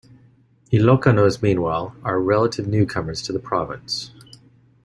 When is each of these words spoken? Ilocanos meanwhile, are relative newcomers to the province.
Ilocanos 0.73 1.43
meanwhile, 1.43 1.95
are 2.03 2.19
relative 2.19 2.65
newcomers 2.65 3.21
to 3.21 3.31
the 3.31 3.37
province. 3.37 4.09